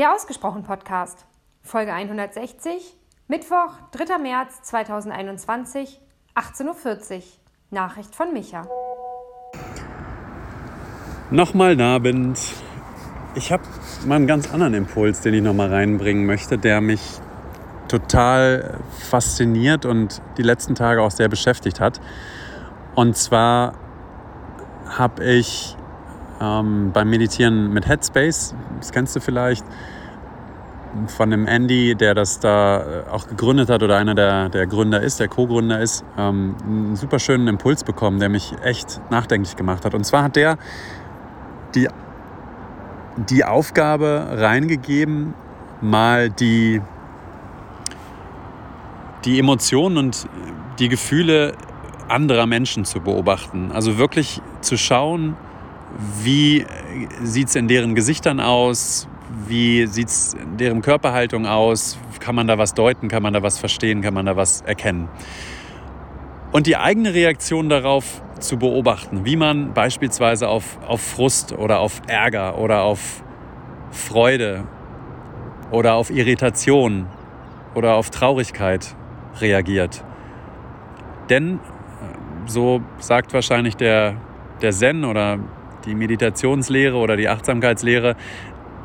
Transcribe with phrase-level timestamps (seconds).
[0.00, 1.26] Der Ausgesprochen Podcast,
[1.60, 2.96] Folge 160,
[3.28, 4.16] Mittwoch, 3.
[4.16, 6.00] März 2021,
[6.34, 7.22] 18.40 Uhr.
[7.68, 8.66] Nachricht von Micha.
[11.30, 12.40] Nochmal Abend.
[13.34, 13.62] Ich habe
[14.06, 17.02] mal einen ganz anderen Impuls, den ich noch mal reinbringen möchte, der mich
[17.86, 22.00] total fasziniert und die letzten Tage auch sehr beschäftigt hat.
[22.94, 23.74] Und zwar
[24.88, 25.76] habe ich
[26.40, 29.64] ähm, beim Meditieren mit Headspace, das kennst du vielleicht,
[31.06, 35.00] von dem Andy, der das da äh, auch gegründet hat oder einer der, der Gründer
[35.00, 39.84] ist, der Co-Gründer ist, ähm, einen super schönen Impuls bekommen, der mich echt nachdenklich gemacht
[39.84, 39.94] hat.
[39.94, 40.58] Und zwar hat der
[41.74, 41.88] die,
[43.16, 45.34] die Aufgabe reingegeben,
[45.80, 46.82] mal die,
[49.24, 50.28] die Emotionen und
[50.78, 51.54] die Gefühle
[52.08, 53.70] anderer Menschen zu beobachten.
[53.72, 55.36] Also wirklich zu schauen,
[56.22, 56.64] wie
[57.22, 59.08] sieht es in deren Gesichtern aus,
[59.46, 63.42] wie sieht es in deren Körperhaltung aus, kann man da was deuten, kann man da
[63.42, 65.08] was verstehen, kann man da was erkennen.
[66.52, 72.02] Und die eigene Reaktion darauf zu beobachten, wie man beispielsweise auf, auf Frust oder auf
[72.06, 73.22] Ärger oder auf
[73.90, 74.64] Freude
[75.70, 77.06] oder auf Irritation
[77.74, 78.96] oder auf Traurigkeit
[79.40, 80.04] reagiert.
[81.28, 81.60] Denn,
[82.46, 84.16] so sagt wahrscheinlich der,
[84.60, 85.38] der Zen oder
[85.86, 88.16] die Meditationslehre oder die Achtsamkeitslehre,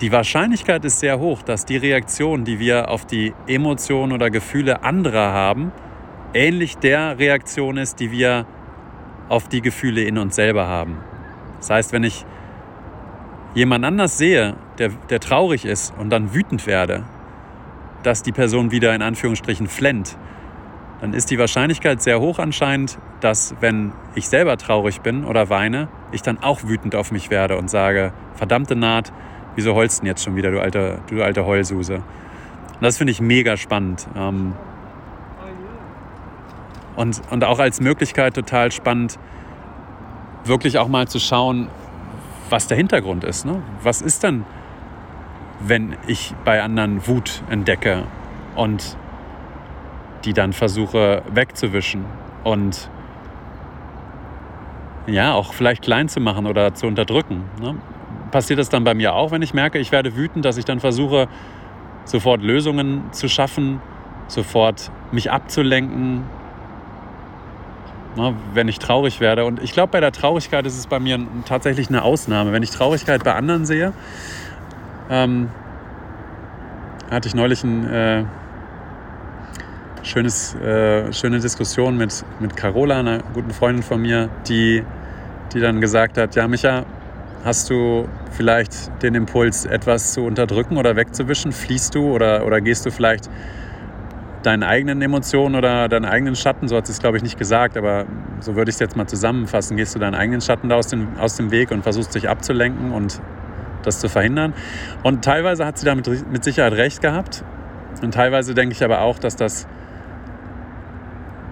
[0.00, 4.84] die Wahrscheinlichkeit ist sehr hoch, dass die Reaktion, die wir auf die Emotionen oder Gefühle
[4.84, 5.72] anderer haben,
[6.34, 8.46] ähnlich der Reaktion ist, die wir
[9.28, 10.98] auf die Gefühle in uns selber haben.
[11.58, 12.24] Das heißt, wenn ich
[13.54, 17.04] jemand anders sehe, der, der traurig ist und dann wütend werde,
[18.04, 20.16] dass die Person wieder in Anführungsstrichen flennt,
[21.00, 25.88] dann ist die Wahrscheinlichkeit sehr hoch anscheinend, dass wenn ich selber traurig bin oder weine,
[26.12, 29.12] ich dann auch wütend auf mich werde und sage, verdammte Naht,
[29.54, 31.96] wieso heulst du denn jetzt schon wieder, du alte, du alte Heulsuse?
[31.96, 34.06] Und das finde ich mega spannend.
[34.16, 34.54] Ähm,
[36.96, 39.18] und, und auch als Möglichkeit total spannend,
[40.44, 41.68] wirklich auch mal zu schauen,
[42.50, 43.44] was der Hintergrund ist.
[43.44, 43.62] Ne?
[43.82, 44.44] Was ist denn,
[45.60, 48.04] wenn ich bei anderen Wut entdecke
[48.56, 48.96] und
[50.24, 52.04] die dann versuche wegzuwischen
[52.44, 52.90] und
[55.08, 57.44] ja, auch vielleicht klein zu machen oder zu unterdrücken.
[57.60, 57.76] Ne?
[58.30, 60.80] Passiert das dann bei mir auch, wenn ich merke, ich werde wütend, dass ich dann
[60.80, 61.28] versuche,
[62.04, 63.80] sofort Lösungen zu schaffen,
[64.28, 66.24] sofort mich abzulenken,
[68.16, 69.44] ne, wenn ich traurig werde.
[69.44, 72.52] Und ich glaube, bei der Traurigkeit ist es bei mir tatsächlich eine Ausnahme.
[72.52, 73.92] Wenn ich Traurigkeit bei anderen sehe,
[75.10, 75.48] ähm,
[77.10, 78.24] hatte ich neulich ein äh,
[80.14, 84.82] äh, schöne Diskussion mit, mit Carola, einer guten Freundin von mir, die,
[85.54, 86.84] die dann gesagt hat, ja Micha,
[87.44, 91.52] hast du vielleicht den Impuls, etwas zu unterdrücken oder wegzuwischen?
[91.52, 93.28] Fließt du oder, oder gehst du vielleicht
[94.42, 97.76] deinen eigenen Emotionen oder deinen eigenen Schatten, so hat sie es glaube ich nicht gesagt,
[97.76, 98.06] aber
[98.40, 101.18] so würde ich es jetzt mal zusammenfassen, gehst du deinen eigenen Schatten da aus dem,
[101.18, 103.20] aus dem Weg und versuchst dich abzulenken und
[103.82, 104.54] das zu verhindern.
[105.02, 107.44] Und teilweise hat sie damit mit Sicherheit recht gehabt.
[108.02, 109.66] Und teilweise denke ich aber auch, dass das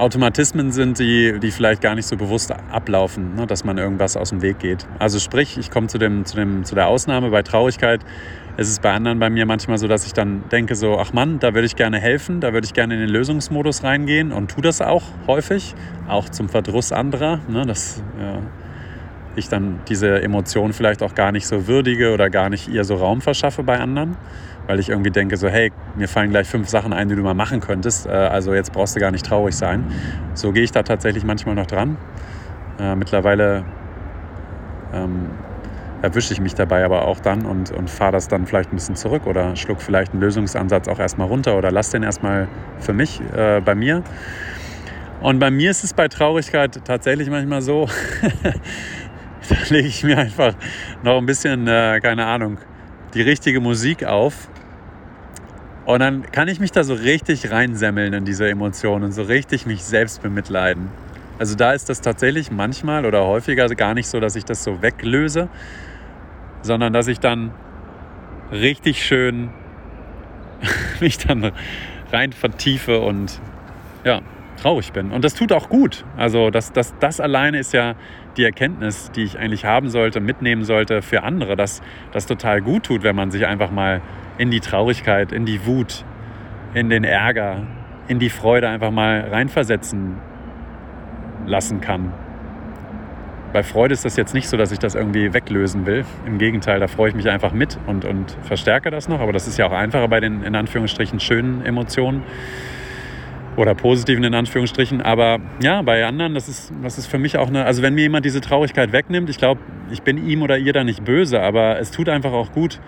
[0.00, 4.30] Automatismen sind, die, die vielleicht gar nicht so bewusst ablaufen, ne, dass man irgendwas aus
[4.30, 4.86] dem Weg geht.
[4.98, 8.00] Also sprich, ich komme zu, dem, zu, dem, zu der Ausnahme bei Traurigkeit.
[8.56, 11.38] Es ist bei anderen bei mir manchmal so, dass ich dann denke so, ach Mann,
[11.38, 14.62] da würde ich gerne helfen, da würde ich gerne in den Lösungsmodus reingehen und tue
[14.62, 15.74] das auch häufig,
[16.08, 18.38] auch zum Verdruss anderer, ne, dass ja,
[19.36, 22.96] ich dann diese Emotion vielleicht auch gar nicht so würdige oder gar nicht ihr so
[22.96, 24.16] Raum verschaffe bei anderen
[24.70, 27.34] weil ich irgendwie denke, so hey, mir fallen gleich fünf Sachen ein, die du mal
[27.34, 29.84] machen könntest, äh, also jetzt brauchst du gar nicht traurig sein.
[30.34, 31.96] So gehe ich da tatsächlich manchmal noch dran.
[32.78, 33.64] Äh, mittlerweile
[34.94, 35.26] ähm,
[36.02, 38.94] erwische ich mich dabei aber auch dann und, und fahre das dann vielleicht ein bisschen
[38.94, 42.46] zurück oder schluck vielleicht einen Lösungsansatz auch erstmal runter oder lass den erstmal
[42.78, 44.04] für mich äh, bei mir.
[45.20, 47.88] Und bei mir ist es bei Traurigkeit tatsächlich manchmal so,
[49.50, 50.54] da lege ich mir einfach
[51.02, 52.58] noch ein bisschen, äh, keine Ahnung,
[53.14, 54.48] die richtige Musik auf
[55.86, 59.66] und dann kann ich mich da so richtig reinsemmeln in diese Emotionen und so richtig
[59.66, 60.88] mich selbst bemitleiden.
[61.40, 64.82] Also da ist das tatsächlich manchmal oder häufiger gar nicht so, dass ich das so
[64.82, 65.48] weglöse,
[66.62, 67.50] sondern dass ich dann
[68.52, 69.50] richtig schön
[71.00, 71.50] mich dann
[72.12, 73.40] rein vertiefe und
[74.04, 74.20] ja,
[74.60, 75.10] traurig bin.
[75.10, 76.04] Und das tut auch gut.
[76.16, 77.94] Also das, das, das alleine ist ja
[78.36, 81.82] die Erkenntnis, die ich eigentlich haben sollte, mitnehmen sollte für andere, dass
[82.12, 84.00] das total gut tut, wenn man sich einfach mal
[84.38, 86.04] in die Traurigkeit, in die Wut,
[86.74, 87.66] in den Ärger,
[88.08, 90.16] in die Freude einfach mal reinversetzen
[91.46, 92.12] lassen kann.
[93.52, 96.04] bei Freude ist das jetzt nicht so, dass ich das irgendwie weglösen will.
[96.24, 99.18] Im Gegenteil, da freue ich mich einfach mit und, und verstärke das noch.
[99.18, 102.22] Aber das ist ja auch einfacher bei den in Anführungsstrichen schönen Emotionen
[103.60, 105.00] oder positiven in Anführungsstrichen.
[105.02, 108.02] Aber ja, bei anderen, das ist, das ist für mich auch eine, also wenn mir
[108.02, 109.60] jemand diese Traurigkeit wegnimmt, ich glaube,
[109.90, 112.80] ich bin ihm oder ihr da nicht böse, aber es tut einfach auch gut,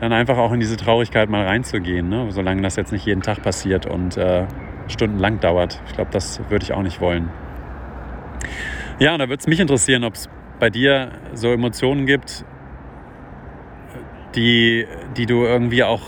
[0.00, 2.26] dann einfach auch in diese Traurigkeit mal reinzugehen, ne?
[2.30, 4.46] solange das jetzt nicht jeden Tag passiert und äh,
[4.88, 5.80] stundenlang dauert.
[5.86, 7.30] Ich glaube, das würde ich auch nicht wollen.
[8.98, 10.28] Ja, und da würde es mich interessieren, ob es
[10.58, 12.44] bei dir so Emotionen gibt,
[14.34, 14.86] die,
[15.16, 16.02] die du irgendwie auch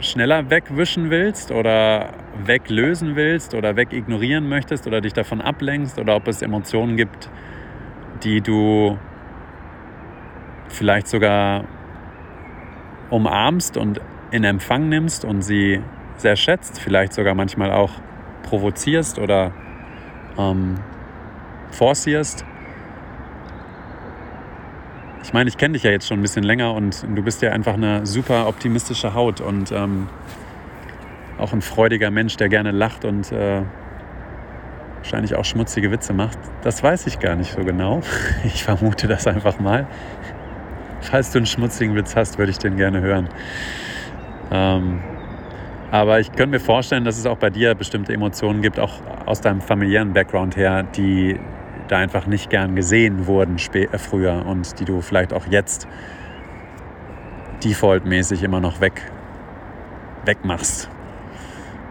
[0.00, 2.10] schneller wegwischen willst oder
[2.44, 7.30] weglösen willst oder wegignorieren möchtest oder dich davon ablenkst oder ob es Emotionen gibt,
[8.22, 8.98] die du
[10.68, 11.64] vielleicht sogar
[13.10, 14.00] umarmst und
[14.30, 15.80] in Empfang nimmst und sie
[16.16, 17.92] sehr schätzt, vielleicht sogar manchmal auch
[18.42, 19.52] provozierst oder
[20.38, 20.76] ähm,
[21.70, 22.44] forcierst.
[25.36, 27.52] Ich meine, ich kenne dich ja jetzt schon ein bisschen länger und du bist ja
[27.52, 30.08] einfach eine super optimistische Haut und ähm,
[31.36, 33.60] auch ein freudiger Mensch, der gerne lacht und äh,
[34.96, 36.38] wahrscheinlich auch schmutzige Witze macht.
[36.62, 38.00] Das weiß ich gar nicht so genau.
[38.46, 39.86] Ich vermute das einfach mal.
[41.02, 43.28] Falls du einen schmutzigen Witz hast, würde ich den gerne hören.
[44.50, 45.00] Ähm,
[45.90, 49.42] aber ich könnte mir vorstellen, dass es auch bei dir bestimmte Emotionen gibt, auch aus
[49.42, 51.38] deinem familiären Background her, die
[51.88, 55.86] da einfach nicht gern gesehen wurden äh, früher und die du vielleicht auch jetzt
[57.64, 59.10] defaultmäßig immer noch weg,
[60.24, 60.88] wegmachst.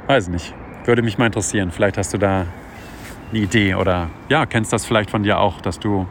[0.08, 0.54] Weiß nicht.
[0.86, 1.72] Würde mich mal interessieren.
[1.72, 2.46] Vielleicht hast du da
[3.32, 6.08] eine Idee oder ja, kennst das vielleicht von dir auch, dass du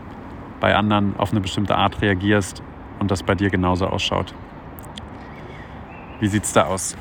[0.60, 2.62] bei anderen auf eine bestimmte Art reagierst
[2.98, 4.34] und das bei dir genauso ausschaut.
[6.20, 6.96] Wie sieht's da aus?